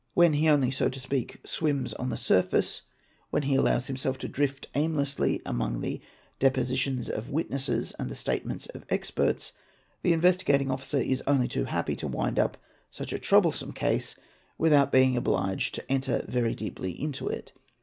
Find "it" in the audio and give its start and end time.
17.27-17.51